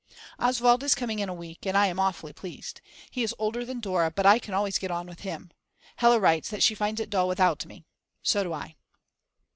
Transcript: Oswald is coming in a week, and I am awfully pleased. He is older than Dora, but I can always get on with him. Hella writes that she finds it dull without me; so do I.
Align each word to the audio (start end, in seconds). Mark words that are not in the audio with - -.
Oswald 0.39 0.81
is 0.81 0.95
coming 0.95 1.19
in 1.19 1.29
a 1.29 1.33
week, 1.35 1.63
and 1.63 1.77
I 1.77 1.85
am 1.85 1.99
awfully 1.99 2.33
pleased. 2.33 2.81
He 3.11 3.21
is 3.21 3.35
older 3.37 3.63
than 3.63 3.79
Dora, 3.79 4.09
but 4.09 4.25
I 4.25 4.39
can 4.39 4.55
always 4.55 4.79
get 4.79 4.89
on 4.89 5.05
with 5.05 5.19
him. 5.19 5.51
Hella 5.97 6.19
writes 6.19 6.49
that 6.49 6.63
she 6.63 6.73
finds 6.73 6.99
it 6.99 7.11
dull 7.11 7.27
without 7.27 7.67
me; 7.67 7.85
so 8.23 8.41
do 8.41 8.51
I. 8.51 8.77